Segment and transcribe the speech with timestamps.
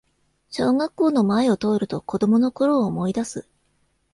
[0.49, 3.47] 小学校の前を通ると子供のころを思いだす